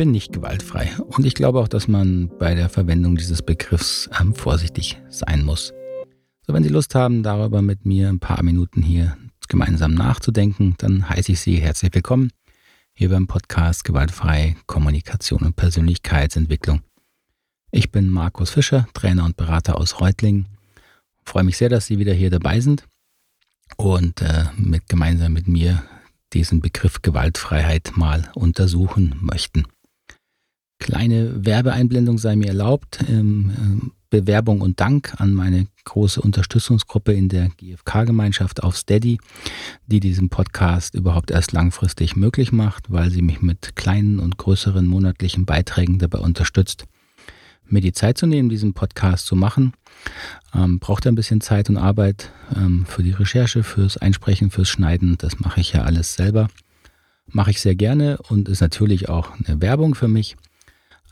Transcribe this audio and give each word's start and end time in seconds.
bin 0.00 0.12
nicht 0.12 0.32
gewaltfrei 0.32 0.90
und 1.08 1.26
ich 1.26 1.34
glaube 1.34 1.60
auch, 1.60 1.68
dass 1.68 1.86
man 1.86 2.30
bei 2.38 2.54
der 2.54 2.70
Verwendung 2.70 3.16
dieses 3.16 3.42
Begriffs 3.42 4.08
ähm, 4.18 4.34
vorsichtig 4.34 4.98
sein 5.10 5.44
muss. 5.44 5.74
So, 6.46 6.54
wenn 6.54 6.62
Sie 6.62 6.70
Lust 6.70 6.94
haben, 6.94 7.22
darüber 7.22 7.60
mit 7.60 7.84
mir 7.84 8.08
ein 8.08 8.18
paar 8.18 8.42
Minuten 8.42 8.80
hier 8.80 9.18
gemeinsam 9.50 9.92
nachzudenken, 9.92 10.74
dann 10.78 11.06
heiße 11.06 11.32
ich 11.32 11.40
Sie 11.40 11.56
herzlich 11.56 11.92
willkommen 11.92 12.30
hier 12.94 13.10
beim 13.10 13.26
Podcast 13.26 13.84
Gewaltfrei 13.84 14.56
Kommunikation 14.64 15.42
und 15.42 15.56
Persönlichkeitsentwicklung. 15.56 16.80
Ich 17.70 17.92
bin 17.92 18.08
Markus 18.08 18.48
Fischer, 18.48 18.88
Trainer 18.94 19.26
und 19.26 19.36
Berater 19.36 19.76
aus 19.76 20.00
Reutlingen. 20.00 20.46
freue 21.26 21.44
mich 21.44 21.58
sehr, 21.58 21.68
dass 21.68 21.84
Sie 21.84 21.98
wieder 21.98 22.14
hier 22.14 22.30
dabei 22.30 22.60
sind 22.60 22.86
und 23.76 24.22
äh, 24.22 24.44
mit, 24.56 24.88
gemeinsam 24.88 25.34
mit 25.34 25.46
mir 25.46 25.82
diesen 26.32 26.62
Begriff 26.62 27.02
Gewaltfreiheit 27.02 27.92
mal 27.96 28.30
untersuchen 28.34 29.14
möchten. 29.20 29.66
Kleine 30.80 31.46
Werbeeinblendung 31.46 32.18
sei 32.18 32.34
mir 32.36 32.48
erlaubt. 32.48 32.98
Ähm, 33.08 33.92
Bewerbung 34.10 34.60
und 34.60 34.80
Dank 34.80 35.14
an 35.18 35.34
meine 35.34 35.68
große 35.84 36.20
Unterstützungsgruppe 36.20 37.12
in 37.12 37.28
der 37.28 37.50
GFK-Gemeinschaft 37.50 38.62
auf 38.62 38.76
Steady, 38.76 39.18
die 39.86 40.00
diesen 40.00 40.30
Podcast 40.30 40.96
überhaupt 40.96 41.30
erst 41.30 41.52
langfristig 41.52 42.16
möglich 42.16 42.50
macht, 42.50 42.90
weil 42.90 43.10
sie 43.10 43.22
mich 43.22 43.40
mit 43.40 43.76
kleinen 43.76 44.18
und 44.18 44.36
größeren 44.36 44.86
monatlichen 44.86 45.46
Beiträgen 45.46 46.00
dabei 46.00 46.18
unterstützt, 46.18 46.86
mir 47.66 47.80
die 47.80 47.92
Zeit 47.92 48.18
zu 48.18 48.26
nehmen, 48.26 48.48
diesen 48.48 48.74
Podcast 48.74 49.26
zu 49.26 49.36
machen. 49.36 49.74
Ähm, 50.54 50.80
braucht 50.80 51.06
ein 51.06 51.14
bisschen 51.14 51.40
Zeit 51.40 51.70
und 51.70 51.76
Arbeit 51.76 52.32
ähm, 52.56 52.84
für 52.86 53.04
die 53.04 53.12
Recherche, 53.12 53.62
fürs 53.62 53.96
Einsprechen, 53.96 54.50
fürs 54.50 54.68
Schneiden. 54.68 55.16
Das 55.18 55.38
mache 55.38 55.60
ich 55.60 55.72
ja 55.72 55.82
alles 55.82 56.14
selber. 56.14 56.48
Mache 57.26 57.52
ich 57.52 57.60
sehr 57.60 57.76
gerne 57.76 58.18
und 58.28 58.48
ist 58.48 58.60
natürlich 58.60 59.08
auch 59.08 59.30
eine 59.38 59.60
Werbung 59.60 59.94
für 59.94 60.08
mich. 60.08 60.36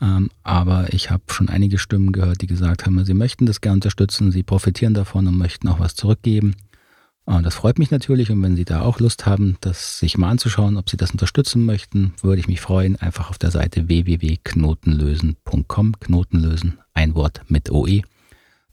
Ähm, 0.01 0.29
aber 0.43 0.93
ich 0.93 1.11
habe 1.11 1.23
schon 1.27 1.49
einige 1.49 1.77
Stimmen 1.77 2.11
gehört, 2.11 2.41
die 2.41 2.47
gesagt 2.47 2.85
haben, 2.85 3.03
sie 3.03 3.13
möchten 3.13 3.45
das 3.45 3.61
gerne 3.61 3.75
unterstützen, 3.75 4.31
sie 4.31 4.43
profitieren 4.43 4.93
davon 4.93 5.27
und 5.27 5.37
möchten 5.37 5.67
auch 5.67 5.79
was 5.79 5.95
zurückgeben. 5.95 6.55
Und 7.29 7.43
das 7.43 7.53
freut 7.53 7.77
mich 7.77 7.91
natürlich 7.91 8.31
und 8.31 8.41
wenn 8.41 8.55
Sie 8.55 8.65
da 8.65 8.81
auch 8.81 8.99
Lust 8.99 9.27
haben, 9.27 9.55
das 9.61 9.99
sich 9.99 10.17
mal 10.17 10.31
anzuschauen, 10.31 10.77
ob 10.77 10.89
Sie 10.89 10.97
das 10.97 11.11
unterstützen 11.11 11.63
möchten, 11.63 12.15
würde 12.23 12.39
ich 12.39 12.47
mich 12.47 12.59
freuen, 12.59 12.95
einfach 12.95 13.29
auf 13.29 13.37
der 13.37 13.51
Seite 13.51 13.87
www.knotenlösen.com, 13.87 15.99
Knotenlösen, 15.99 16.79
ein 16.95 17.13
Wort 17.13 17.41
mit 17.47 17.69
OE. 17.69 18.01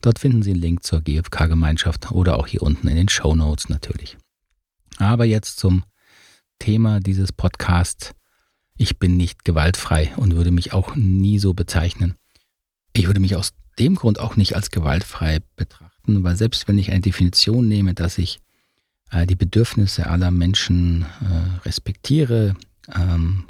Dort 0.00 0.19
finden 0.19 0.42
Sie 0.42 0.52
einen 0.52 0.62
Link 0.62 0.84
zur 0.84 1.02
GFK-Gemeinschaft 1.02 2.10
oder 2.12 2.38
auch 2.38 2.47
hier 2.47 2.62
unten 2.62 2.88
in 2.88 2.97
den 2.97 3.10
Show 3.10 3.34
Notes 3.34 3.69
natürlich. 3.69 4.16
Aber 4.97 5.27
jetzt 5.27 5.58
zum 5.58 5.84
Thema 6.58 7.00
dieses 7.00 7.32
Podcasts. 7.32 8.14
Ich 8.77 8.98
bin 8.98 9.16
nicht 9.16 9.44
gewaltfrei 9.44 10.12
und 10.16 10.36
würde 10.36 10.50
mich 10.50 10.72
auch 10.72 10.96
nie 10.96 11.38
so 11.38 11.55
bezeichnen. 11.55 12.14
Ich 12.92 13.06
würde 13.06 13.20
mich 13.20 13.36
aus 13.36 13.52
dem 13.78 13.94
Grund 13.94 14.19
auch 14.19 14.36
nicht 14.36 14.55
als 14.55 14.70
gewaltfrei 14.70 15.41
betrachten, 15.56 16.22
weil 16.22 16.36
selbst 16.36 16.69
wenn 16.69 16.78
ich 16.78 16.91
eine 16.91 17.00
Definition 17.00 17.69
nehme, 17.69 17.94
dass 17.94 18.19
ich 18.19 18.41
äh, 19.10 19.27
die 19.27 19.36
Bedürfnisse 19.36 20.06
aller 20.06 20.30
Menschen 20.30 21.02
äh, 21.02 21.60
respektiere, 21.66 22.56
ähm, 22.94 23.44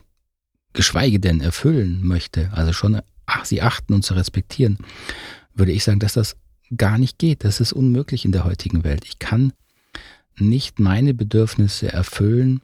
geschweige 0.72 1.20
denn 1.20 1.40
erfüllen 1.40 2.06
möchte, 2.06 2.50
also 2.52 2.72
schon 2.72 3.00
ach, 3.26 3.44
sie 3.44 3.62
achten 3.62 3.92
und 3.94 4.04
zu 4.04 4.14
respektieren, 4.14 4.78
würde 5.54 5.72
ich 5.72 5.84
sagen, 5.84 5.98
dass 5.98 6.14
das 6.14 6.36
gar 6.76 6.98
nicht 6.98 7.18
geht. 7.18 7.44
Das 7.44 7.60
ist 7.60 7.72
unmöglich 7.72 8.24
in 8.24 8.32
der 8.32 8.44
heutigen 8.44 8.84
Welt. 8.84 9.04
Ich 9.04 9.18
kann 9.18 9.52
nicht 10.38 10.78
meine 10.78 11.14
Bedürfnisse 11.14 11.92
erfüllen 11.92 12.60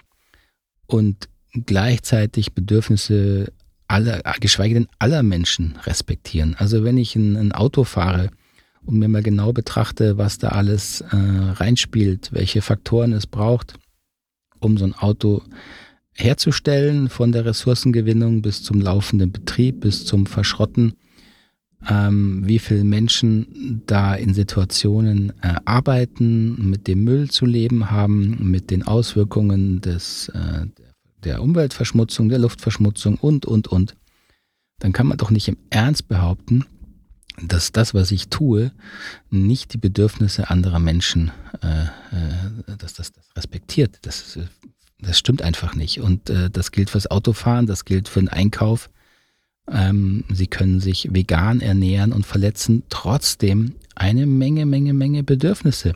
und 0.86 1.28
gleichzeitig 1.53 2.55
Bedürfnisse 2.55 3.53
aller, 3.89 4.22
geschweige 4.41 4.75
denn 4.75 4.89
aller 4.98 5.22
Menschen 5.22 5.78
respektieren. 5.84 6.56
Also 6.58 6.84
wenn 6.84 6.97
ich 6.97 7.14
ein, 7.17 7.36
ein 7.36 7.53
Auto 7.53 7.84
fahre 7.84 8.31
und 8.84 8.98
mir 8.98 9.08
mal 9.08 9.22
genau 9.22 9.53
betrachte, 9.53 10.18
was 10.18 10.39
da 10.39 10.48
alles 10.48 11.02
äh, 11.02 11.07
reinspielt, 11.11 12.30
welche 12.33 12.62
Faktoren 12.62 13.12
es 13.12 13.27
braucht, 13.27 13.74
um 14.61 14.79
so 14.79 14.85
ein 14.85 14.95
Auto 14.95 15.42
herzustellen, 16.14 17.08
von 17.08 17.33
der 17.33 17.45
Ressourcengewinnung 17.45 18.42
bis 18.42 18.62
zum 18.62 18.80
laufenden 18.80 19.33
Betrieb, 19.33 19.80
bis 19.80 20.05
zum 20.05 20.27
Verschrotten, 20.27 20.95
ähm, 21.89 22.42
wie 22.46 22.58
viele 22.58 22.85
Menschen 22.85 23.83
da 23.86 24.14
in 24.14 24.35
Situationen 24.35 25.33
äh, 25.42 25.55
arbeiten, 25.64 26.70
mit 26.70 26.86
dem 26.86 27.05
Müll 27.05 27.30
zu 27.30 27.45
leben 27.45 27.91
haben, 27.91 28.51
mit 28.51 28.70
den 28.70 28.83
Auswirkungen 28.85 29.80
des, 29.80 30.29
äh, 30.29 30.67
der 31.24 31.42
Umweltverschmutzung, 31.42 32.28
der 32.28 32.38
Luftverschmutzung 32.38 33.16
und, 33.16 33.46
und, 33.46 33.68
und, 33.68 33.94
dann 34.78 34.92
kann 34.92 35.06
man 35.06 35.18
doch 35.18 35.30
nicht 35.30 35.48
im 35.48 35.56
Ernst 35.70 36.08
behaupten, 36.08 36.64
dass 37.40 37.72
das, 37.72 37.94
was 37.94 38.10
ich 38.10 38.28
tue, 38.28 38.72
nicht 39.30 39.72
die 39.72 39.78
Bedürfnisse 39.78 40.50
anderer 40.50 40.78
Menschen, 40.78 41.30
äh, 41.62 41.84
äh, 41.84 42.77
dass 42.78 42.94
das, 42.94 43.12
das 43.12 43.24
respektiert. 43.36 43.98
Das, 44.02 44.38
das 45.00 45.18
stimmt 45.18 45.42
einfach 45.42 45.74
nicht. 45.74 46.00
Und 46.00 46.30
äh, 46.30 46.50
das 46.50 46.72
gilt 46.72 46.90
fürs 46.90 47.11
Autofahren, 47.11 47.66
das 47.66 47.84
gilt 47.84 48.08
für 48.08 48.20
den 48.20 48.28
Einkauf. 48.28 48.90
Ähm, 49.70 50.24
sie 50.30 50.46
können 50.46 50.80
sich 50.80 51.08
vegan 51.12 51.61
ernähren 51.61 52.12
und 52.12 52.27
verletzen 52.27 52.82
trotzdem 52.88 53.77
eine 53.94 54.27
Menge, 54.27 54.66
Menge, 54.66 54.92
Menge 54.92 55.22
Bedürfnisse. 55.22 55.94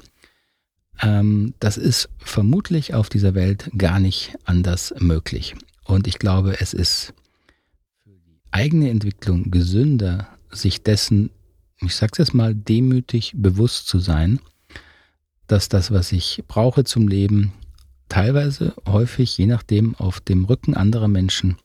Ähm, 1.03 1.55
das 1.61 1.77
ist 1.77 2.09
vermutlich 2.19 2.95
auf 2.95 3.09
dieser 3.09 3.35
Welt 3.35 3.71
gar 3.77 4.01
nicht 4.01 4.35
anders 4.45 4.95
möglich. 4.99 5.55
Und 5.85 6.07
ich 6.07 6.19
glaube, 6.19 6.61
es 6.61 6.75
ist 6.75 7.15
für 8.03 8.11
die 8.11 8.41
eigene 8.51 8.91
Entwicklung 8.91 9.51
gesünder, 9.51 10.29
sich 10.51 10.83
dessen, 10.83 11.31
ich 11.81 11.95
sag's 11.95 12.19
jetzt 12.19 12.35
mal, 12.35 12.55
demütig 12.55 13.33
bewusst 13.37 13.89
zu 13.89 13.99
sein, 13.99 14.41
dass 15.47 15.69
das, 15.69 15.91
was 15.91 16.13
ich 16.13 16.43
brauche 16.49 16.85
zum 16.85 17.09
Leben, 17.09 17.53
teilweise 18.09 18.75
häufig, 18.87 19.37
je 19.39 19.47
nachdem, 19.47 19.95
auf 19.97 20.21
dem 20.21 20.45
Rücken 20.45 20.75
anderer 20.75 21.09
Menschen 21.09 21.57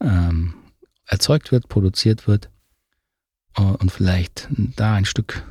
ähm, 0.00 0.54
erzeugt 1.06 1.52
wird, 1.52 1.68
produziert 1.68 2.26
wird 2.26 2.50
äh, 3.56 3.62
und 3.62 3.90
vielleicht 3.90 4.48
da 4.76 4.94
ein 4.94 5.04
Stück 5.04 5.44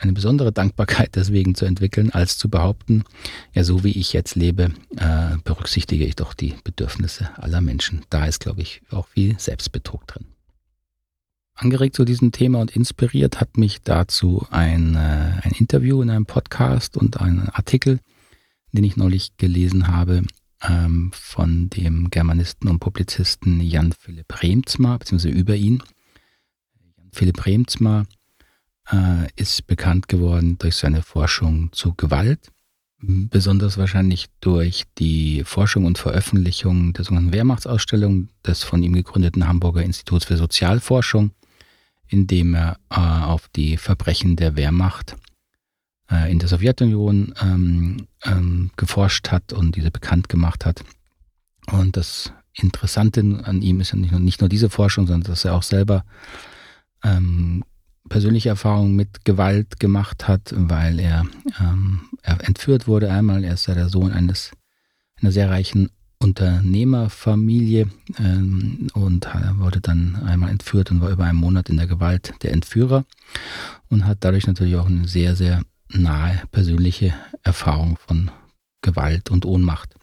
eine 0.00 0.12
besondere 0.12 0.50
Dankbarkeit 0.50 1.14
deswegen 1.14 1.54
zu 1.54 1.66
entwickeln, 1.66 2.10
als 2.10 2.38
zu 2.38 2.48
behaupten, 2.48 3.04
ja, 3.52 3.64
so 3.64 3.84
wie 3.84 3.98
ich 3.98 4.12
jetzt 4.12 4.34
lebe, 4.34 4.72
äh, 4.96 5.36
berücksichtige 5.44 6.04
ich 6.04 6.16
doch 6.16 6.32
die 6.32 6.54
Bedürfnisse 6.64 7.30
aller 7.36 7.60
Menschen. 7.60 8.02
Da 8.08 8.24
ist, 8.24 8.40
glaube 8.40 8.62
ich, 8.62 8.82
auch 8.90 9.08
viel 9.08 9.38
Selbstbetrug 9.38 10.06
drin. 10.06 10.24
Angeregt 11.54 11.96
zu 11.96 12.06
diesem 12.06 12.32
Thema 12.32 12.60
und 12.60 12.74
inspiriert 12.74 13.40
hat 13.40 13.58
mich 13.58 13.82
dazu 13.82 14.46
ein, 14.50 14.94
äh, 14.94 15.40
ein 15.42 15.52
Interview 15.58 16.00
in 16.00 16.08
einem 16.08 16.24
Podcast 16.24 16.96
und 16.96 17.20
ein 17.20 17.50
Artikel, 17.50 18.00
den 18.72 18.84
ich 18.84 18.96
neulich 18.96 19.36
gelesen 19.36 19.88
habe, 19.88 20.22
ähm, 20.62 21.10
von 21.12 21.68
dem 21.68 22.08
Germanisten 22.08 22.68
und 22.70 22.78
Publizisten 22.78 23.60
Jan 23.60 23.92
Philipp 23.92 24.42
Remzma, 24.42 24.96
beziehungsweise 24.96 25.34
über 25.34 25.54
ihn. 25.56 25.82
Jan 26.96 27.10
Philipp 27.12 27.44
Remzma 27.44 28.06
äh, 28.92 29.28
ist 29.36 29.66
bekannt 29.66 30.08
geworden 30.08 30.58
durch 30.58 30.76
seine 30.76 31.02
Forschung 31.02 31.72
zu 31.72 31.94
Gewalt, 31.94 32.50
besonders 33.00 33.78
wahrscheinlich 33.78 34.26
durch 34.40 34.84
die 34.98 35.42
Forschung 35.44 35.84
und 35.86 35.98
Veröffentlichung 35.98 36.92
der 36.92 37.04
sogenannten 37.04 37.32
Wehrmachtsausstellung 37.32 38.28
des 38.46 38.62
von 38.62 38.82
ihm 38.82 38.92
gegründeten 38.92 39.46
Hamburger 39.48 39.82
Instituts 39.82 40.26
für 40.26 40.36
Sozialforschung, 40.36 41.30
in 42.08 42.26
dem 42.26 42.54
er 42.54 42.78
äh, 42.90 42.96
auf 42.96 43.48
die 43.48 43.76
Verbrechen 43.76 44.36
der 44.36 44.56
Wehrmacht 44.56 45.16
äh, 46.10 46.30
in 46.30 46.38
der 46.38 46.48
Sowjetunion 46.48 47.34
ähm, 47.40 48.06
ähm, 48.24 48.70
geforscht 48.76 49.30
hat 49.30 49.52
und 49.52 49.76
diese 49.76 49.90
bekannt 49.90 50.28
gemacht 50.28 50.66
hat. 50.66 50.84
Und 51.70 51.96
das 51.96 52.32
Interessante 52.52 53.20
an 53.44 53.62
ihm 53.62 53.80
ist 53.80 53.92
ja 53.92 53.98
nicht 53.98 54.10
nur, 54.10 54.20
nicht 54.20 54.40
nur 54.40 54.48
diese 54.48 54.70
Forschung, 54.70 55.06
sondern 55.06 55.30
dass 55.30 55.44
er 55.44 55.54
auch 55.54 55.62
selber 55.62 56.04
ähm, 57.04 57.64
persönliche 58.10 58.50
Erfahrungen 58.50 58.94
mit 58.94 59.24
Gewalt 59.24 59.80
gemacht 59.80 60.28
hat, 60.28 60.52
weil 60.54 60.98
er, 60.98 61.24
ähm, 61.58 62.00
er 62.22 62.46
entführt 62.46 62.86
wurde 62.86 63.10
einmal. 63.10 63.44
Er 63.44 63.54
ist 63.54 63.66
ja 63.66 63.74
der 63.74 63.88
Sohn 63.88 64.12
eines 64.12 64.50
einer 65.22 65.32
sehr 65.32 65.48
reichen 65.48 65.90
Unternehmerfamilie 66.18 67.88
ähm, 68.18 68.88
und 68.92 69.26
wurde 69.54 69.80
dann 69.80 70.16
einmal 70.16 70.50
entführt 70.50 70.90
und 70.90 71.00
war 71.00 71.10
über 71.10 71.24
einen 71.24 71.38
Monat 71.38 71.70
in 71.70 71.78
der 71.78 71.86
Gewalt 71.86 72.34
der 72.42 72.52
Entführer 72.52 73.04
und 73.88 74.06
hat 74.06 74.18
dadurch 74.20 74.46
natürlich 74.46 74.76
auch 74.76 74.86
eine 74.86 75.08
sehr, 75.08 75.34
sehr 75.34 75.62
nahe 75.88 76.42
persönliche 76.50 77.14
Erfahrung 77.42 77.96
von 78.06 78.30
Gewalt 78.82 79.30
und 79.30 79.46
Ohnmacht. 79.46 79.94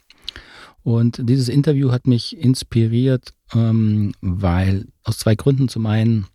Und 0.81 1.19
dieses 1.30 1.50
Interview 1.50 1.92
hat 1.92 2.07
mich 2.07 2.38
inspiriert, 2.38 3.33
ähm, 3.54 4.13
weil 4.21 4.88
aus 5.04 5.19
zwei 5.19 5.36
Gründen. 5.36 5.68
Zum 5.68 5.86
einen 5.86 6.25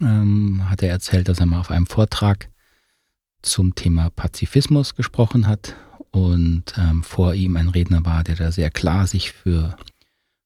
ähm, 0.00 0.68
hat 0.68 0.82
er 0.82 0.90
erzählt, 0.90 1.28
dass 1.28 1.40
er 1.40 1.46
mal 1.46 1.60
auf 1.60 1.70
einem 1.70 1.86
Vortrag 1.86 2.50
zum 3.42 3.74
Thema 3.74 4.10
Pazifismus 4.10 4.94
gesprochen 4.94 5.46
hat 5.46 5.76
und 6.10 6.74
ähm, 6.76 7.02
vor 7.02 7.34
ihm 7.34 7.56
ein 7.56 7.68
Redner 7.68 8.04
war, 8.04 8.24
der 8.24 8.36
da 8.36 8.50
sehr 8.52 8.70
klar 8.70 9.06
sich 9.06 9.32
für 9.32 9.76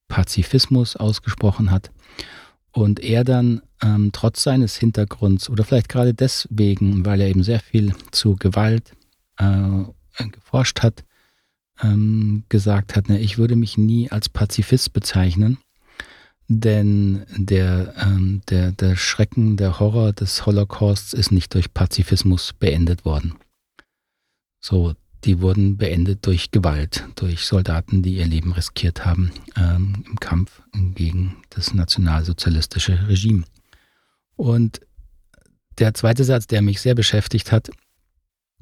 Pazifismus 0.08 0.96
ausgesprochen 0.96 1.70
hat. 1.70 1.90
Und 2.70 3.00
er 3.00 3.24
dann 3.24 3.62
ähm, 3.82 4.10
trotz 4.12 4.42
seines 4.42 4.76
Hintergrunds 4.76 5.50
oder 5.50 5.64
vielleicht 5.64 5.88
gerade 5.88 6.14
deswegen, 6.14 7.04
weil 7.04 7.20
er 7.20 7.28
eben 7.28 7.42
sehr 7.42 7.60
viel 7.60 7.94
zu 8.10 8.36
Gewalt 8.36 8.92
äh, 9.36 9.84
geforscht 10.30 10.82
hat, 10.82 11.04
ähm, 11.82 12.44
gesagt 12.48 12.96
hat, 12.96 13.08
ne, 13.08 13.18
ich 13.18 13.38
würde 13.38 13.56
mich 13.56 13.76
nie 13.76 14.10
als 14.10 14.28
Pazifist 14.28 14.92
bezeichnen, 14.92 15.58
denn 16.48 17.24
der, 17.36 17.94
ähm, 17.98 18.42
der, 18.48 18.72
der 18.72 18.96
Schrecken, 18.96 19.56
der 19.56 19.78
Horror 19.80 20.12
des 20.12 20.44
Holocausts 20.44 21.12
ist 21.12 21.32
nicht 21.32 21.54
durch 21.54 21.72
Pazifismus 21.72 22.52
beendet 22.52 23.04
worden. 23.04 23.34
So, 24.60 24.94
die 25.24 25.40
wurden 25.40 25.76
beendet 25.76 26.26
durch 26.26 26.50
Gewalt, 26.50 27.04
durch 27.14 27.46
Soldaten, 27.46 28.02
die 28.02 28.16
ihr 28.16 28.26
Leben 28.26 28.52
riskiert 28.52 29.04
haben 29.04 29.32
ähm, 29.56 30.04
im 30.06 30.18
Kampf 30.18 30.62
gegen 30.94 31.36
das 31.50 31.74
nationalsozialistische 31.74 33.08
Regime. 33.08 33.44
Und 34.36 34.80
der 35.78 35.94
zweite 35.94 36.24
Satz, 36.24 36.46
der 36.48 36.62
mich 36.62 36.80
sehr 36.80 36.94
beschäftigt 36.94 37.52
hat, 37.52 37.70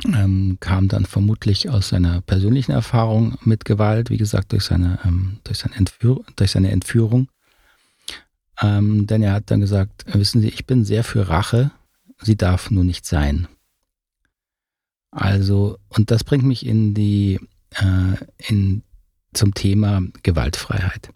ähm, 0.04 0.58
kam 0.60 0.88
dann 0.88 1.06
vermutlich 1.06 1.68
aus 1.68 1.88
seiner 1.88 2.20
persönlichen 2.22 2.72
Erfahrung 2.72 3.36
mit 3.42 3.64
Gewalt, 3.64 4.10
wie 4.10 4.16
gesagt, 4.16 4.52
durch 4.52 4.64
seine, 4.64 4.98
ähm, 5.04 5.38
durch 5.44 5.58
seine, 5.58 5.76
Entführ 5.76 6.24
durch 6.36 6.50
seine 6.50 6.70
Entführung. 6.70 7.28
Ähm, 8.60 9.06
denn 9.06 9.22
er 9.22 9.32
hat 9.32 9.50
dann 9.50 9.60
gesagt, 9.60 10.04
wissen 10.14 10.40
Sie, 10.40 10.48
ich 10.48 10.66
bin 10.66 10.84
sehr 10.84 11.04
für 11.04 11.28
Rache, 11.28 11.70
sie 12.20 12.36
darf 12.36 12.70
nur 12.70 12.84
nicht 12.84 13.06
sein. 13.06 13.48
Also, 15.10 15.78
und 15.88 16.10
das 16.10 16.24
bringt 16.24 16.44
mich 16.44 16.66
in 16.66 16.94
die, 16.94 17.40
äh, 17.70 18.16
in, 18.48 18.82
zum 19.32 19.54
Thema 19.54 20.02
Gewaltfreiheit. 20.22 21.10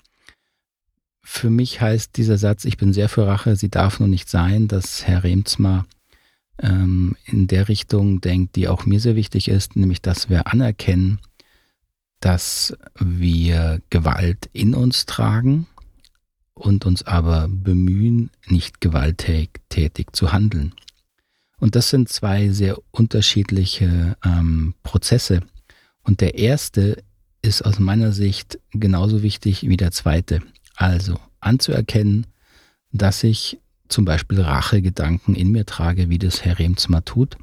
Für 1.23 1.51
mich 1.51 1.81
heißt 1.81 2.17
dieser 2.17 2.39
Satz, 2.39 2.65
ich 2.65 2.77
bin 2.77 2.93
sehr 2.93 3.09
für 3.09 3.27
Rache, 3.27 3.57
sie 3.57 3.71
darf 3.71 4.01
nur 4.01 4.09
nicht 4.09 4.29
sein, 4.29 4.69
dass 4.69 5.07
Herr 5.07 5.25
Remzma 5.25 5.87
ähm, 6.59 7.17
in 7.25 7.47
der 7.47 7.69
Richtung 7.69 8.21
denkt, 8.21 8.57
die 8.57 8.69
auch 8.69 8.87
mir 8.87 9.01
sehr 9.01 9.17
wichtig 9.17 9.49
ist, 9.49 9.77
nämlich 9.77 10.03
dass 10.03 10.29
wir 10.29 10.47
anerkennen, 10.49 11.21
dass 12.21 12.77
wir 12.99 13.81
Gewalt 13.91 14.49
in 14.53 14.75
uns 14.75 15.07
tragen 15.07 15.67
und 16.55 16.87
uns 16.87 17.03
aber 17.03 17.49
bemühen, 17.49 18.31
nicht 18.47 18.81
gewalttätig 18.81 20.09
zu 20.13 20.33
handeln. 20.33 20.73
Und 21.59 21.77
das 21.77 21.91
sind 21.91 22.09
zwei 22.09 22.51
sehr 22.51 22.79
unterschiedliche 22.91 24.17
ähm, 24.25 24.75
Prozesse. 24.83 25.41
Und 26.03 26.21
der 26.21 26.39
erste 26.39 27.03
ist 27.43 27.63
aus 27.63 27.79
meiner 27.79 28.13
Sicht 28.13 28.59
genauso 28.73 29.23
wichtig 29.23 29.69
wie 29.69 29.77
der 29.77 29.91
zweite. 29.91 30.41
Also 30.77 31.19
anzuerkennen, 31.41 32.27
dass 32.93 33.23
ich 33.23 33.59
zum 33.89 34.05
Beispiel 34.05 34.41
Rachegedanken 34.41 35.35
in 35.35 35.53
mir 35.53 35.67
trage, 35.67 36.09
wie 36.09 36.19
das 36.19 36.45
Herr 36.45 36.59
Remzma 36.59 37.03
tut, 37.03 37.37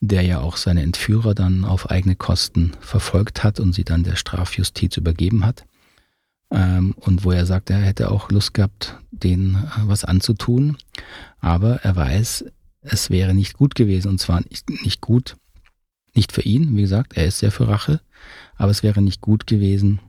der 0.00 0.22
ja 0.22 0.40
auch 0.40 0.56
seine 0.56 0.82
Entführer 0.82 1.34
dann 1.34 1.64
auf 1.64 1.90
eigene 1.90 2.16
Kosten 2.16 2.72
verfolgt 2.80 3.44
hat 3.44 3.60
und 3.60 3.72
sie 3.74 3.84
dann 3.84 4.04
der 4.04 4.16
Strafjustiz 4.16 4.96
übergeben 4.96 5.44
hat. 5.44 5.64
Ähm, 6.52 6.94
und 6.96 7.24
wo 7.24 7.32
er 7.32 7.46
sagt, 7.46 7.70
er 7.70 7.78
hätte 7.78 8.10
auch 8.10 8.30
Lust 8.30 8.54
gehabt, 8.54 8.96
denen 9.10 9.54
äh, 9.54 9.68
was 9.86 10.04
anzutun. 10.04 10.76
Aber 11.40 11.76
er 11.82 11.96
weiß, 11.96 12.44
es 12.82 13.10
wäre 13.10 13.34
nicht 13.34 13.54
gut 13.54 13.74
gewesen. 13.74 14.08
Und 14.08 14.18
zwar 14.18 14.42
nicht, 14.48 14.68
nicht 14.84 15.00
gut, 15.00 15.36
nicht 16.14 16.32
für 16.32 16.42
ihn, 16.42 16.76
wie 16.76 16.82
gesagt, 16.82 17.16
er 17.16 17.26
ist 17.26 17.38
sehr 17.38 17.52
für 17.52 17.68
Rache, 17.68 18.00
aber 18.56 18.70
es 18.70 18.82
wäre 18.82 19.00
nicht 19.00 19.20
gut 19.20 19.46
gewesen, 19.46 20.00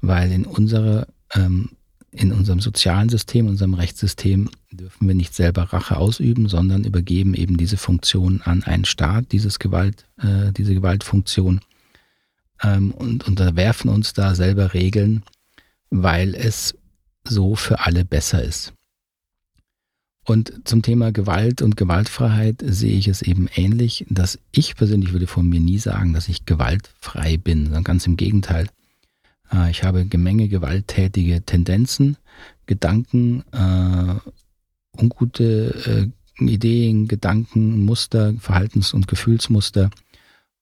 weil 0.00 0.30
in 0.30 0.44
unserer, 0.44 1.08
ähm, 1.34 1.70
in 2.12 2.32
unserem 2.32 2.60
sozialen 2.60 3.08
System, 3.08 3.46
unserem 3.46 3.74
Rechtssystem 3.74 4.48
dürfen 4.70 5.08
wir 5.08 5.14
nicht 5.14 5.34
selber 5.34 5.62
Rache 5.64 5.96
ausüben, 5.96 6.48
sondern 6.48 6.84
übergeben 6.84 7.34
eben 7.34 7.56
diese 7.56 7.76
Funktion 7.76 8.42
an 8.42 8.62
einen 8.62 8.84
Staat, 8.84 9.32
dieses 9.32 9.58
Gewalt, 9.58 10.06
äh, 10.18 10.52
diese 10.52 10.74
Gewaltfunktion 10.74 11.60
ähm, 12.62 12.92
und 12.92 13.26
unterwerfen 13.26 13.90
uns 13.90 14.12
da 14.12 14.34
selber 14.34 14.74
Regeln, 14.74 15.22
weil 15.90 16.34
es 16.34 16.74
so 17.24 17.54
für 17.54 17.80
alle 17.80 18.04
besser 18.04 18.42
ist. 18.42 18.72
Und 20.24 20.52
zum 20.64 20.82
Thema 20.82 21.12
Gewalt 21.12 21.60
und 21.60 21.76
Gewaltfreiheit 21.76 22.62
sehe 22.64 22.96
ich 22.96 23.08
es 23.08 23.22
eben 23.22 23.48
ähnlich, 23.54 24.06
dass 24.08 24.38
ich 24.52 24.76
persönlich 24.76 25.12
würde 25.12 25.26
von 25.26 25.48
mir 25.48 25.60
nie 25.60 25.78
sagen, 25.78 26.12
dass 26.12 26.28
ich 26.28 26.46
gewaltfrei 26.46 27.36
bin, 27.36 27.64
sondern 27.64 27.84
ganz 27.84 28.06
im 28.06 28.16
Gegenteil. 28.16 28.68
Äh, 29.52 29.70
ich 29.70 29.82
habe 29.82 30.06
Gemenge 30.06 30.48
gewalttätige 30.48 31.42
Tendenzen, 31.42 32.16
Gedanken, 32.66 33.42
äh, 33.52 35.00
ungute 35.00 36.10
äh, 36.38 36.44
Ideen, 36.44 37.08
Gedanken, 37.08 37.84
Muster, 37.84 38.34
Verhaltens- 38.38 38.94
und 38.94 39.08
Gefühlsmuster. 39.08 39.90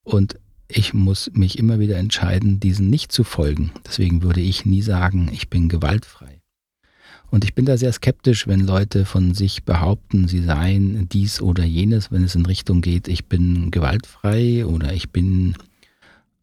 Und 0.02 0.38
ich 0.68 0.92
muss 0.92 1.30
mich 1.32 1.58
immer 1.58 1.80
wieder 1.80 1.96
entscheiden, 1.96 2.60
diesen 2.60 2.90
nicht 2.90 3.10
zu 3.10 3.24
folgen. 3.24 3.72
Deswegen 3.86 4.22
würde 4.22 4.40
ich 4.40 4.66
nie 4.66 4.82
sagen, 4.82 5.30
ich 5.32 5.48
bin 5.48 5.68
gewaltfrei. 5.68 6.42
Und 7.30 7.44
ich 7.44 7.54
bin 7.54 7.66
da 7.66 7.76
sehr 7.76 7.92
skeptisch, 7.92 8.46
wenn 8.46 8.60
Leute 8.60 9.04
von 9.04 9.34
sich 9.34 9.64
behaupten, 9.64 10.28
sie 10.28 10.42
seien 10.42 11.08
dies 11.08 11.42
oder 11.42 11.64
jenes, 11.64 12.10
wenn 12.10 12.24
es 12.24 12.34
in 12.34 12.46
Richtung 12.46 12.80
geht, 12.80 13.08
ich 13.08 13.26
bin 13.26 13.70
gewaltfrei 13.70 14.64
oder 14.64 14.94
ich 14.94 15.10
bin, 15.10 15.54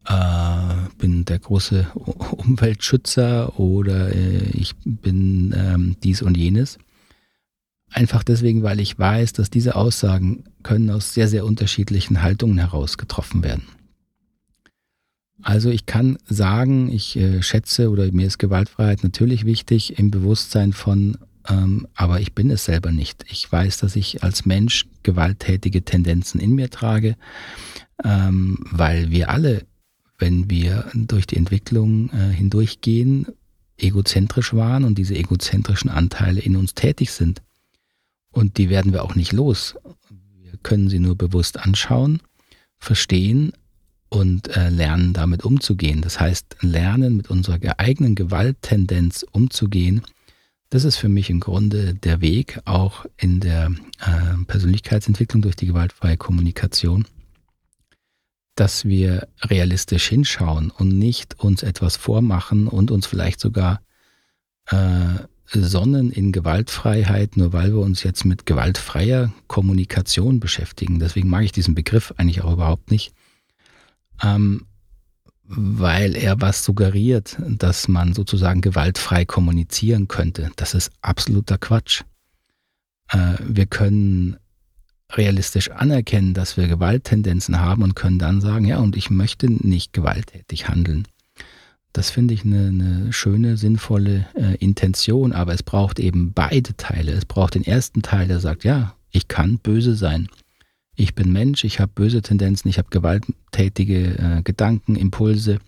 äh, 0.06 0.74
bin 0.98 1.24
der 1.24 1.40
große 1.40 1.88
Umweltschützer 1.94 3.58
oder 3.58 4.14
äh, 4.14 4.48
ich 4.52 4.74
bin 4.84 5.52
ähm, 5.56 5.96
dies 6.04 6.22
und 6.22 6.36
jenes. 6.36 6.78
Einfach 7.90 8.22
deswegen, 8.22 8.62
weil 8.62 8.78
ich 8.78 8.96
weiß, 8.98 9.32
dass 9.32 9.50
diese 9.50 9.74
Aussagen 9.74 10.44
können 10.62 10.90
aus 10.90 11.14
sehr, 11.14 11.28
sehr 11.28 11.44
unterschiedlichen 11.44 12.22
Haltungen 12.22 12.58
heraus 12.58 12.96
getroffen 12.98 13.42
werden. 13.42 13.64
Also 15.46 15.70
ich 15.70 15.86
kann 15.86 16.18
sagen, 16.26 16.90
ich 16.90 17.14
äh, 17.16 17.40
schätze 17.40 17.88
oder 17.90 18.10
mir 18.10 18.26
ist 18.26 18.38
Gewaltfreiheit 18.38 19.04
natürlich 19.04 19.44
wichtig 19.44 19.96
im 19.96 20.10
Bewusstsein 20.10 20.72
von, 20.72 21.18
ähm, 21.48 21.86
aber 21.94 22.20
ich 22.20 22.34
bin 22.34 22.50
es 22.50 22.64
selber 22.64 22.90
nicht. 22.90 23.24
Ich 23.28 23.52
weiß, 23.52 23.76
dass 23.78 23.94
ich 23.94 24.24
als 24.24 24.44
Mensch 24.44 24.86
gewalttätige 25.04 25.84
Tendenzen 25.84 26.40
in 26.40 26.56
mir 26.56 26.68
trage, 26.68 27.14
ähm, 28.02 28.58
weil 28.72 29.12
wir 29.12 29.30
alle, 29.30 29.64
wenn 30.18 30.50
wir 30.50 30.90
durch 30.94 31.28
die 31.28 31.36
Entwicklung 31.36 32.10
äh, 32.10 32.32
hindurchgehen, 32.34 33.28
egozentrisch 33.78 34.52
waren 34.52 34.82
und 34.82 34.98
diese 34.98 35.14
egozentrischen 35.14 35.90
Anteile 35.90 36.40
in 36.40 36.56
uns 36.56 36.74
tätig 36.74 37.12
sind. 37.12 37.40
Und 38.32 38.58
die 38.58 38.68
werden 38.68 38.92
wir 38.92 39.04
auch 39.04 39.14
nicht 39.14 39.32
los. 39.32 39.76
Wir 40.42 40.58
können 40.64 40.88
sie 40.88 40.98
nur 40.98 41.14
bewusst 41.14 41.60
anschauen, 41.60 42.20
verstehen, 42.78 43.52
und 44.16 44.56
äh, 44.56 44.70
lernen 44.70 45.12
damit 45.12 45.44
umzugehen. 45.44 46.00
Das 46.00 46.18
heißt, 46.18 46.56
lernen 46.62 47.16
mit 47.16 47.28
unserer 47.28 47.58
eigenen 47.78 48.14
Gewalttendenz 48.14 49.26
umzugehen, 49.30 50.02
das 50.70 50.84
ist 50.84 50.96
für 50.96 51.08
mich 51.08 51.30
im 51.30 51.38
Grunde 51.38 51.94
der 51.94 52.20
Weg, 52.20 52.60
auch 52.64 53.04
in 53.16 53.40
der 53.40 53.70
äh, 54.00 54.44
Persönlichkeitsentwicklung 54.46 55.42
durch 55.42 55.54
die 55.54 55.66
gewaltfreie 55.66 56.16
Kommunikation, 56.16 57.04
dass 58.56 58.86
wir 58.86 59.28
realistisch 59.42 60.08
hinschauen 60.08 60.70
und 60.70 60.98
nicht 60.98 61.38
uns 61.38 61.62
etwas 61.62 61.96
vormachen 61.96 62.68
und 62.68 62.90
uns 62.90 63.06
vielleicht 63.06 63.38
sogar 63.38 63.80
äh, 64.66 64.78
sonnen 65.52 66.10
in 66.10 66.32
Gewaltfreiheit, 66.32 67.36
nur 67.36 67.52
weil 67.52 67.72
wir 67.72 67.80
uns 67.80 68.02
jetzt 68.02 68.24
mit 68.24 68.46
gewaltfreier 68.46 69.32
Kommunikation 69.46 70.40
beschäftigen. 70.40 70.98
Deswegen 70.98 71.28
mag 71.28 71.44
ich 71.44 71.52
diesen 71.52 71.74
Begriff 71.74 72.12
eigentlich 72.16 72.42
auch 72.42 72.54
überhaupt 72.54 72.90
nicht 72.90 73.12
ähm, 74.22 74.66
weil 75.48 76.16
er 76.16 76.40
was 76.40 76.64
suggeriert, 76.64 77.36
dass 77.38 77.88
man 77.88 78.14
sozusagen 78.14 78.60
gewaltfrei 78.60 79.24
kommunizieren 79.24 80.08
könnte. 80.08 80.50
Das 80.56 80.74
ist 80.74 80.90
absoluter 81.02 81.58
Quatsch. 81.58 82.02
Äh, 83.08 83.34
wir 83.40 83.66
können 83.66 84.36
realistisch 85.12 85.70
anerkennen, 85.70 86.34
dass 86.34 86.56
wir 86.56 86.66
Gewalttendenzen 86.66 87.60
haben 87.60 87.82
und 87.82 87.94
können 87.94 88.18
dann 88.18 88.40
sagen, 88.40 88.64
ja, 88.64 88.78
und 88.78 88.96
ich 88.96 89.08
möchte 89.08 89.46
nicht 89.48 89.92
gewalttätig 89.92 90.68
handeln. 90.68 91.06
Das 91.92 92.10
finde 92.10 92.34
ich 92.34 92.44
eine, 92.44 92.66
eine, 92.66 93.12
schöne, 93.12 93.56
sinnvolle 93.56 94.26
äh, 94.34 94.56
Intention, 94.56 95.32
aber 95.32 95.54
es 95.54 95.62
braucht 95.62 96.00
eben 96.00 96.32
beide 96.32 96.76
Teile. 96.76 97.12
Es 97.12 97.24
braucht 97.24 97.54
den 97.54 97.64
ersten 97.64 98.02
Teil, 98.02 98.26
der 98.26 98.40
sagt, 98.40 98.64
ja, 98.64 98.96
ich 99.12 99.28
kann 99.28 99.58
böse 99.58 99.94
sein 99.94 100.28
ich 100.96 101.14
bin 101.14 101.32
Mensch, 101.32 101.64
ich 101.64 101.78
habe 101.80 101.92
böse 101.94 102.22
Tendenzen, 102.22 102.68
ich 102.68 102.78
habe 102.78 102.88
gewalttätige 102.90 104.18
äh, 104.18 104.42
Gedanken, 104.42 104.96
Impulse 104.96 105.58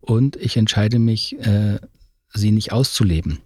und 0.00 0.36
ich 0.36 0.56
entscheide 0.56 0.98
mich, 0.98 1.38
äh, 1.40 1.78
sie 2.32 2.50
nicht 2.50 2.72
auszuleben. 2.72 3.38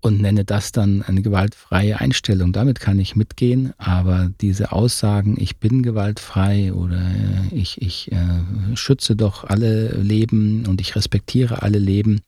Und 0.00 0.20
nenne 0.20 0.44
das 0.44 0.70
dann 0.70 1.02
eine 1.02 1.22
gewaltfreie 1.22 1.98
Einstellung. 1.98 2.52
Damit 2.52 2.78
kann 2.78 2.98
ich 2.98 3.16
mitgehen, 3.16 3.72
aber 3.78 4.30
diese 4.42 4.70
Aussagen, 4.72 5.36
ich 5.40 5.56
bin 5.56 5.82
gewaltfrei 5.82 6.74
oder 6.74 7.00
äh, 7.00 7.54
ich, 7.54 7.80
ich 7.80 8.12
äh, 8.12 8.76
schütze 8.76 9.16
doch 9.16 9.44
alle 9.44 9.92
Leben 9.92 10.66
und 10.66 10.80
ich 10.80 10.94
respektiere 10.94 11.62
alle 11.62 11.78
Leben 11.78 12.20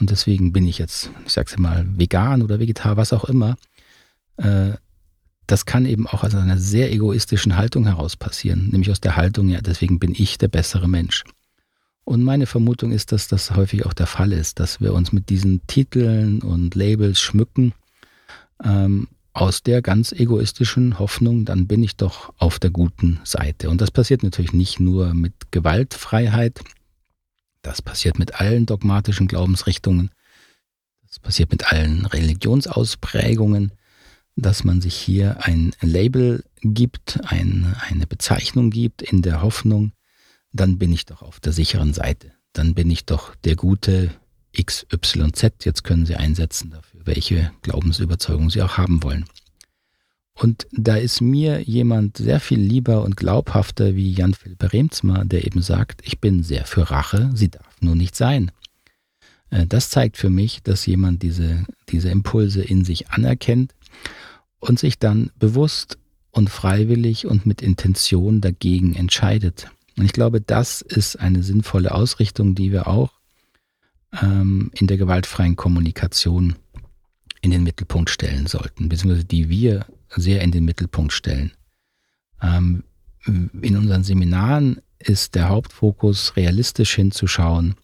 und 0.00 0.10
deswegen 0.10 0.52
bin 0.52 0.66
ich 0.66 0.78
jetzt, 0.78 1.10
ich 1.26 1.32
sag's 1.32 1.58
mal, 1.58 1.86
vegan 1.96 2.40
oder 2.42 2.58
vegetar, 2.58 2.96
was 2.96 3.12
auch 3.12 3.24
immer. 3.24 3.56
Das 5.50 5.66
kann 5.66 5.84
eben 5.84 6.06
auch 6.06 6.22
aus 6.22 6.36
einer 6.36 6.58
sehr 6.58 6.92
egoistischen 6.92 7.56
Haltung 7.56 7.84
heraus 7.84 8.14
passieren, 8.14 8.68
nämlich 8.70 8.88
aus 8.92 9.00
der 9.00 9.16
Haltung, 9.16 9.48
ja, 9.48 9.60
deswegen 9.60 9.98
bin 9.98 10.14
ich 10.16 10.38
der 10.38 10.46
bessere 10.46 10.88
Mensch. 10.88 11.24
Und 12.04 12.22
meine 12.22 12.46
Vermutung 12.46 12.92
ist, 12.92 13.10
dass 13.10 13.26
das 13.26 13.50
häufig 13.56 13.84
auch 13.84 13.92
der 13.92 14.06
Fall 14.06 14.30
ist, 14.30 14.60
dass 14.60 14.80
wir 14.80 14.94
uns 14.94 15.10
mit 15.10 15.28
diesen 15.28 15.66
Titeln 15.66 16.40
und 16.40 16.76
Labels 16.76 17.18
schmücken, 17.18 17.72
ähm, 18.62 19.08
aus 19.32 19.64
der 19.64 19.82
ganz 19.82 20.12
egoistischen 20.12 21.00
Hoffnung, 21.00 21.44
dann 21.46 21.66
bin 21.66 21.82
ich 21.82 21.96
doch 21.96 22.32
auf 22.38 22.60
der 22.60 22.70
guten 22.70 23.18
Seite. 23.24 23.70
Und 23.70 23.80
das 23.80 23.90
passiert 23.90 24.22
natürlich 24.22 24.52
nicht 24.52 24.78
nur 24.78 25.14
mit 25.14 25.34
Gewaltfreiheit, 25.50 26.60
das 27.62 27.82
passiert 27.82 28.20
mit 28.20 28.40
allen 28.40 28.66
dogmatischen 28.66 29.26
Glaubensrichtungen, 29.26 30.12
das 31.08 31.18
passiert 31.18 31.50
mit 31.50 31.72
allen 31.72 32.06
Religionsausprägungen, 32.06 33.72
dass 34.40 34.64
man 34.64 34.80
sich 34.80 34.94
hier 34.94 35.44
ein 35.44 35.72
Label 35.80 36.44
gibt, 36.62 37.20
ein, 37.24 37.74
eine 37.88 38.06
Bezeichnung 38.06 38.70
gibt 38.70 39.02
in 39.02 39.22
der 39.22 39.42
Hoffnung, 39.42 39.92
dann 40.52 40.78
bin 40.78 40.92
ich 40.92 41.06
doch 41.06 41.22
auf 41.22 41.40
der 41.40 41.52
sicheren 41.52 41.92
Seite. 41.92 42.32
Dann 42.52 42.74
bin 42.74 42.90
ich 42.90 43.06
doch 43.06 43.34
der 43.36 43.56
gute 43.56 44.10
XYZ. 44.60 45.64
Jetzt 45.64 45.84
können 45.84 46.06
Sie 46.06 46.16
einsetzen 46.16 46.70
dafür, 46.70 47.02
welche 47.04 47.52
Glaubensüberzeugung 47.62 48.50
Sie 48.50 48.62
auch 48.62 48.76
haben 48.76 49.02
wollen. 49.02 49.24
Und 50.34 50.66
da 50.72 50.96
ist 50.96 51.20
mir 51.20 51.60
jemand 51.60 52.16
sehr 52.16 52.40
viel 52.40 52.60
lieber 52.60 53.02
und 53.02 53.16
glaubhafter 53.16 53.94
wie 53.94 54.10
Jan-Philipp 54.10 54.72
Remzma, 54.72 55.24
der 55.24 55.44
eben 55.44 55.60
sagt, 55.60 56.00
ich 56.04 56.18
bin 56.18 56.42
sehr 56.42 56.64
für 56.64 56.90
Rache, 56.90 57.30
sie 57.34 57.50
darf 57.50 57.76
nur 57.80 57.94
nicht 57.94 58.16
sein. 58.16 58.50
Äh, 59.50 59.66
das 59.66 59.90
zeigt 59.90 60.16
für 60.16 60.30
mich, 60.30 60.62
dass 60.62 60.86
jemand 60.86 61.22
diese, 61.22 61.64
diese 61.90 62.08
Impulse 62.08 62.62
in 62.62 62.84
sich 62.84 63.10
anerkennt 63.10 63.74
und 64.60 64.78
sich 64.78 64.98
dann 64.98 65.30
bewusst 65.38 65.98
und 66.30 66.48
freiwillig 66.50 67.26
und 67.26 67.46
mit 67.46 67.62
Intention 67.62 68.40
dagegen 68.40 68.94
entscheidet. 68.94 69.68
Und 69.96 70.04
ich 70.04 70.12
glaube, 70.12 70.40
das 70.40 70.80
ist 70.80 71.16
eine 71.16 71.42
sinnvolle 71.42 71.92
Ausrichtung, 71.92 72.54
die 72.54 72.72
wir 72.72 72.86
auch 72.86 73.10
ähm, 74.22 74.70
in 74.74 74.86
der 74.86 74.96
gewaltfreien 74.96 75.56
Kommunikation 75.56 76.56
in 77.40 77.50
den 77.50 77.62
Mittelpunkt 77.62 78.10
stellen 78.10 78.46
sollten, 78.46 78.88
beziehungsweise 78.88 79.24
die 79.24 79.48
wir 79.48 79.86
sehr 80.14 80.42
in 80.42 80.52
den 80.52 80.64
Mittelpunkt 80.64 81.12
stellen. 81.12 81.52
Ähm, 82.42 82.84
in 83.26 83.76
unseren 83.76 84.04
Seminaren 84.04 84.80
ist 84.98 85.34
der 85.34 85.48
Hauptfokus, 85.48 86.36
realistisch 86.36 86.94
hinzuschauen, 86.94 87.74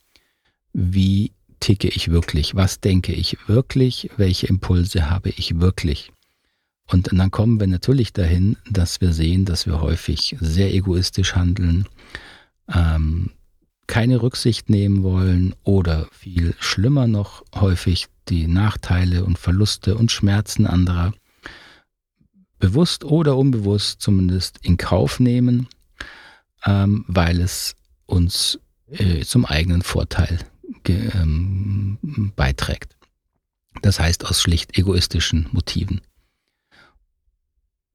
wie 0.73 1.33
ticke 1.61 1.88
ich 1.88 2.11
wirklich, 2.11 2.54
was 2.54 2.80
denke 2.80 3.12
ich 3.12 3.37
wirklich, 3.49 4.11
welche 4.16 4.47
Impulse 4.47 5.11
habe 5.11 5.30
ich 5.30 5.59
wirklich. 5.59 6.12
Und 6.88 7.09
dann 7.12 7.31
kommen 7.31 7.59
wir 7.59 7.66
natürlich 7.66 8.12
dahin, 8.12 8.57
dass 8.71 9.00
wir 9.00 9.12
sehen, 9.12 9.45
dass 9.45 9.66
wir 9.66 9.81
häufig 9.81 10.37
sehr 10.40 10.73
egoistisch 10.73 11.35
handeln, 11.35 11.87
ähm, 12.73 13.31
keine 13.87 14.23
Rücksicht 14.23 14.69
nehmen 14.71 15.02
wollen 15.02 15.55
oder 15.62 16.09
viel 16.12 16.55
schlimmer 16.59 17.07
noch 17.07 17.45
häufig 17.55 18.07
die 18.28 18.47
Nachteile 18.47 19.25
und 19.25 19.38
Verluste 19.38 19.97
und 19.97 20.11
Schmerzen 20.11 20.66
anderer 20.66 21.12
bewusst 22.59 23.05
oder 23.05 23.37
unbewusst 23.37 24.00
zumindest 24.00 24.59
in 24.62 24.76
Kauf 24.76 25.21
nehmen, 25.21 25.69
ähm, 26.64 27.05
weil 27.07 27.40
es 27.40 27.75
uns 28.07 28.59
äh, 28.88 29.25
zum 29.25 29.45
eigenen 29.45 29.83
Vorteil 29.83 30.38
ähm, 30.88 31.99
beiträgt. 32.35 32.97
Das 33.83 34.00
heißt 34.00 34.25
aus 34.25 34.40
schlicht 34.40 34.78
egoistischen 34.78 35.49
Motiven. 35.52 36.00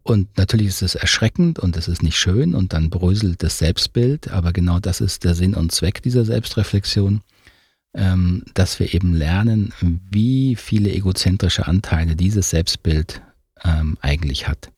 Und 0.04 0.36
natürlich 0.38 0.68
ist 0.68 0.82
es 0.82 0.96
erschreckend 0.96 1.60
und 1.60 1.78
es 1.78 1.88
ist 1.88 2.02
nicht 2.02 2.18
schön 2.18 2.56
und 2.56 2.74
dann 2.74 2.90
bröselt 2.90 3.44
das 3.44 3.60
Selbstbild, 3.60 4.30
aber 4.30 4.52
genau 4.52 4.80
das 4.80 5.00
ist 5.00 5.24
der 5.24 5.36
Sinn 5.36 5.54
und 5.54 5.72
Zweck 5.72 6.02
dieser 6.02 6.26
Selbstreflexion, 6.26 7.22
ähm, 7.94 8.44
dass 8.54 8.80
wir 8.80 8.94
eben 8.94 9.14
lernen, 9.14 9.74
wie 10.10 10.56
viele 10.56 10.92
egozentrische 10.92 11.68
Anteile 11.68 12.16
dieses 12.16 12.50
Selbstbild 12.50 13.22
ähm, 13.64 13.98
eigentlich 14.02 14.48
hat. 14.48 14.72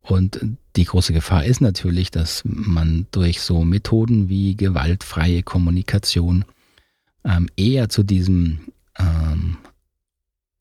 Und 0.00 0.40
die 0.74 0.84
große 0.84 1.12
Gefahr 1.12 1.44
ist 1.44 1.60
natürlich, 1.60 2.10
dass 2.10 2.42
man 2.44 3.06
durch 3.12 3.40
so 3.40 3.64
Methoden 3.64 4.28
wie 4.28 4.56
gewaltfreie 4.56 5.44
Kommunikation 5.44 6.44
ähm, 7.24 7.48
eher 7.56 7.88
zu 7.88 8.02
diesem 8.02 8.72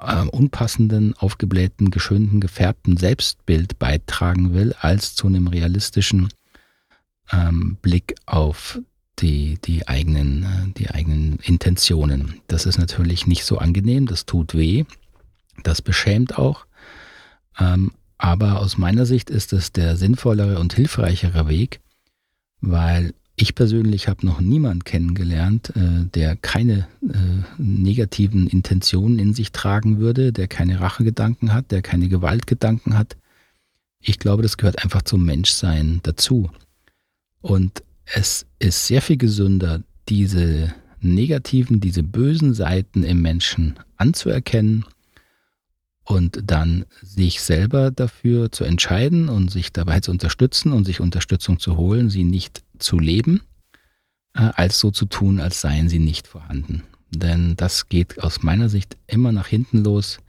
äh, 0.01 0.27
unpassenden, 0.27 1.15
aufgeblähten, 1.17 1.91
geschönten, 1.91 2.39
gefärbten 2.39 2.97
Selbstbild 2.97 3.79
beitragen 3.79 4.53
will, 4.53 4.75
als 4.79 5.15
zu 5.15 5.27
einem 5.27 5.47
realistischen 5.47 6.29
ähm, 7.31 7.77
Blick 7.81 8.15
auf 8.25 8.79
die, 9.19 9.59
die, 9.63 9.87
eigenen, 9.87 10.43
äh, 10.43 10.73
die 10.77 10.89
eigenen 10.89 11.37
Intentionen. 11.37 12.41
Das 12.47 12.65
ist 12.65 12.77
natürlich 12.77 13.27
nicht 13.27 13.45
so 13.45 13.57
angenehm, 13.57 14.07
das 14.07 14.25
tut 14.25 14.55
weh, 14.55 14.85
das 15.63 15.81
beschämt 15.81 16.37
auch. 16.37 16.65
Ähm, 17.59 17.91
aber 18.17 18.59
aus 18.59 18.77
meiner 18.77 19.05
Sicht 19.05 19.29
ist 19.29 19.51
es 19.53 19.71
der 19.71 19.97
sinnvollere 19.97 20.59
und 20.59 20.73
hilfreichere 20.73 21.47
Weg, 21.47 21.81
weil 22.61 23.13
ich 23.41 23.55
persönlich 23.55 24.07
habe 24.07 24.25
noch 24.25 24.39
niemanden 24.39 24.83
kennengelernt, 24.83 25.73
äh, 25.75 26.05
der 26.13 26.35
keine 26.35 26.87
äh, 27.01 27.43
negativen 27.57 28.45
Intentionen 28.47 29.17
in 29.17 29.33
sich 29.33 29.51
tragen 29.51 29.97
würde, 29.97 30.31
der 30.31 30.47
keine 30.47 30.79
Rachegedanken 30.79 31.53
hat, 31.53 31.71
der 31.71 31.81
keine 31.81 32.07
Gewaltgedanken 32.07 32.97
hat. 32.97 33.17
Ich 33.99 34.19
glaube, 34.19 34.43
das 34.43 34.57
gehört 34.57 34.83
einfach 34.83 35.01
zum 35.01 35.25
Menschsein 35.25 36.01
dazu. 36.03 36.51
Und 37.41 37.83
es 38.05 38.45
ist 38.59 38.85
sehr 38.85 39.01
viel 39.01 39.17
gesünder, 39.17 39.81
diese 40.07 40.73
negativen, 40.99 41.79
diese 41.79 42.03
bösen 42.03 42.53
Seiten 42.53 43.03
im 43.03 43.21
Menschen 43.23 43.79
anzuerkennen 43.97 44.85
und 46.03 46.41
dann 46.45 46.85
sich 47.01 47.41
selber 47.41 47.91
dafür 47.91 48.51
zu 48.51 48.63
entscheiden 48.63 49.29
und 49.29 49.51
sich 49.51 49.71
dabei 49.71 49.99
zu 49.99 50.11
unterstützen 50.11 50.73
und 50.73 50.85
sich 50.85 50.99
Unterstützung 50.99 51.59
zu 51.59 51.77
holen, 51.77 52.09
sie 52.09 52.23
nicht 52.23 52.63
zu 52.79 52.99
leben, 52.99 53.41
äh, 54.33 54.49
als 54.55 54.79
so 54.79 54.91
zu 54.91 55.05
tun, 55.05 55.39
als 55.39 55.61
seien 55.61 55.89
sie 55.89 55.99
nicht 55.99 56.27
vorhanden. 56.27 56.83
Denn 57.11 57.55
das 57.55 57.89
geht 57.89 58.23
aus 58.23 58.41
meiner 58.41 58.69
Sicht 58.69 58.97
immer 59.07 59.31
nach 59.31 59.47
hinten 59.47 59.83
los 59.83 60.19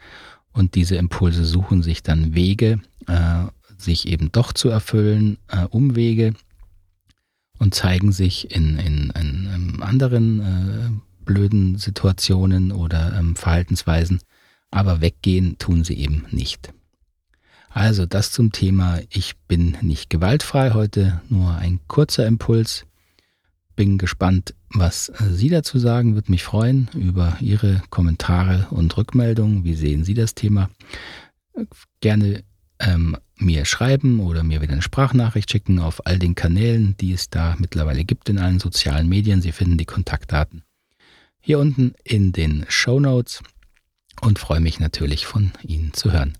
und 0.53 0.75
diese 0.75 0.97
Impulse 0.97 1.45
suchen 1.45 1.83
sich 1.83 2.03
dann 2.03 2.35
Wege, 2.35 2.81
äh, 3.07 3.45
sich 3.79 4.07
eben 4.09 4.31
doch 4.31 4.53
zu 4.53 4.69
erfüllen, 4.69 5.39
äh, 5.49 5.65
Umwege 5.65 6.35
und 7.59 7.75
zeigen 7.75 8.13
sich 8.13 8.55
in, 8.55 8.77
in, 8.79 9.11
in, 9.11 9.47
in 9.55 9.83
anderen 9.83 11.03
blöden 11.25 11.79
Situationen 11.79 12.73
oder 12.73 13.17
ähm, 13.17 13.37
Verhaltensweisen, 13.37 14.21
aber 14.73 15.01
weggehen 15.01 15.59
tun 15.59 15.85
sie 15.85 15.95
eben 15.95 16.25
nicht. 16.33 16.73
Also 17.71 18.05
das 18.05 18.33
zum 18.33 18.51
Thema 18.51 19.01
Ich 19.09 19.37
bin 19.47 19.77
nicht 19.81 20.11
gewaltfrei 20.11 20.73
heute, 20.73 21.23
nur 21.29 21.55
ein 21.55 21.79
kurzer 21.87 22.27
Impuls. 22.27 22.85
Bin 23.77 23.97
gespannt, 23.97 24.55
was 24.69 25.13
Sie 25.31 25.49
dazu 25.49 25.79
sagen, 25.79 26.15
würde 26.15 26.31
mich 26.31 26.43
freuen 26.43 26.91
über 26.95 27.37
Ihre 27.41 27.83
Kommentare 27.89 28.67
und 28.71 28.95
Rückmeldungen. 28.97 29.65
Wie 29.65 29.75
sehen 29.75 30.05
Sie 30.05 30.15
das 30.15 30.35
Thema? 30.35 30.69
Gerne 32.01 32.43
ähm, 32.79 33.17
mir 33.37 33.65
schreiben 33.65 34.21
oder 34.21 34.43
mir 34.43 34.61
wieder 34.61 34.73
eine 34.73 34.83
Sprachnachricht 34.83 35.51
schicken 35.51 35.79
auf 35.79 36.07
all 36.07 36.19
den 36.19 36.35
Kanälen, 36.35 36.97
die 36.99 37.13
es 37.13 37.31
da 37.31 37.57
mittlerweile 37.59 38.05
gibt 38.05 38.29
in 38.29 38.39
allen 38.39 38.61
sozialen 38.61 39.09
Medien. 39.09 39.41
Sie 39.41 39.53
finden 39.53 39.79
die 39.79 39.87
Kontaktdaten 39.87 40.63
hier 41.43 41.59
unten 41.59 41.95
in 42.05 42.33
den 42.33 42.65
Show 42.69 43.01
Notes 43.01 43.43
und 44.23 44.39
freue 44.39 44.61
mich 44.61 44.81
natürlich 44.81 45.27
von 45.27 45.53
Ihnen 45.63 45.93
zu 45.93 46.13
hören 46.13 46.39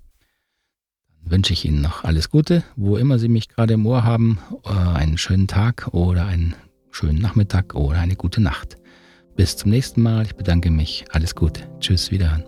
wünsche 1.25 1.53
ich 1.53 1.65
Ihnen 1.65 1.81
noch 1.81 2.05
alles 2.05 2.31
Gute, 2.31 2.63
wo 2.77 2.97
immer 2.97 3.19
Sie 3.19 3.29
mich 3.29 3.49
gerade 3.49 3.75
im 3.75 3.87
Ohr 3.87 4.05
haben, 4.05 4.39
äh, 4.65 4.71
einen 4.71 5.19
schönen 5.19 5.49
Tag 5.49 5.89
oder 5.93 6.27
einen 6.27 6.55
schönen 6.91 7.21
Nachmittag 7.21 7.75
oder 7.75 7.99
eine 7.99 8.17
gute 8.17 8.41
Nacht. 8.41 8.77
Bis 9.35 9.57
zum 9.57 9.71
nächsten 9.71 10.03
Mal. 10.03 10.27
Ich 10.27 10.35
bedanke 10.35 10.71
mich. 10.71 11.05
Alles 11.11 11.35
Gute. 11.35 11.63
Tschüss, 11.81 12.11
wiederhören. 12.11 12.45